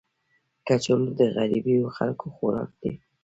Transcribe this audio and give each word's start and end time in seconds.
کچالو 0.67 1.09
د 1.19 1.21
غریبو 1.35 1.77
خلکو 1.95 2.25
خوراک 2.35 2.69
دی 2.81 2.91